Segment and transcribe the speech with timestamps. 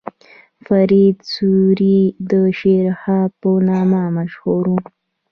[0.65, 1.99] فرید سوري
[2.29, 4.75] د شیرشاه په نامه مشهور و.